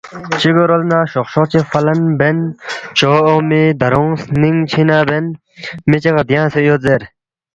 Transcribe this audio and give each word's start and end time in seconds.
چگی 0.41 0.63
رول 0.69 0.83
نہ 0.91 0.99
شوق 1.11 1.27
شوق 1.33 1.47
چی 1.51 1.59
فلن 1.71 2.01
بن 2.19 2.37
چو 2.97 3.09
اونگمی 3.27 3.63
دارونگ 3.79 4.13
سنینگ 4.23 4.59
چھینا 4.69 4.97
بین 5.09 5.25
می 5.87 5.97
چک 6.03 6.13
غدیانگسے 6.17 6.59
یود 6.67 6.81
زیر 6.85 7.01